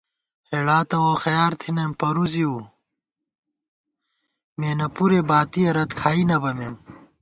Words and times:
ہېڑا 0.49 0.79
تہ 0.89 0.97
ووخیار 1.03 1.51
تھنئیم 1.61 1.91
پرُوزِیؤ، 1.99 2.57
مېنہ 4.59 4.87
پُرے 4.95 5.21
باتِیہ 5.29 5.71
رت 5.75 5.91
کھائی 5.99 6.23
نہ 6.29 6.37
بَمېم 6.41 6.75